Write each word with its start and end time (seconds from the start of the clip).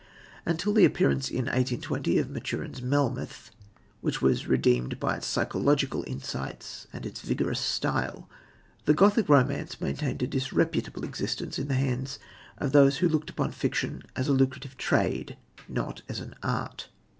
Until 0.47 0.73
the 0.73 0.83
appearance 0.83 1.29
in 1.29 1.45
1820 1.45 2.17
of 2.17 2.27
Maturin's 2.31 2.81
Melmoth, 2.81 3.51
which 4.01 4.19
was 4.19 4.47
redeemed 4.47 4.99
by 4.99 5.17
its 5.17 5.27
psychological 5.27 6.03
insight 6.07 6.87
and 6.91 7.05
its 7.05 7.21
vigorous 7.21 7.59
style, 7.59 8.27
the 8.85 8.95
Gothic 8.95 9.29
romance 9.29 9.79
maintained 9.79 10.23
a 10.23 10.27
disreputable 10.27 11.03
existence 11.03 11.59
in 11.59 11.67
the 11.67 11.75
hands 11.75 12.17
of 12.57 12.71
those 12.71 12.97
who 12.97 13.07
looked 13.09 13.29
upon 13.29 13.51
fiction 13.51 14.01
as 14.15 14.27
a 14.27 14.33
lucrative 14.33 14.75
trade, 14.75 15.37
not 15.69 16.01
as 16.09 16.19
an 16.19 16.33
art. 16.41 16.89